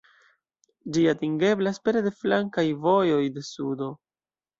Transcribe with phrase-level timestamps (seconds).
[0.95, 3.91] Ĝi atingeblas pere de flankaj vojoj de sudo.